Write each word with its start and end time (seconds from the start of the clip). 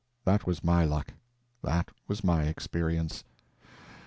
That 0.25 0.47
was 0.47 0.63
my 0.63 0.83
luck; 0.83 1.09
that 1.63 1.91
was 2.07 2.23
my 2.23 2.45
experience. 2.45 3.23